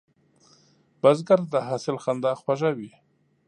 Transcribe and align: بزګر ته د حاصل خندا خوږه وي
بزګر 1.01 1.39
ته 1.43 1.47
د 1.53 1.55
حاصل 1.67 1.95
خندا 2.03 2.31
خوږه 2.41 2.69
وي 2.77 2.91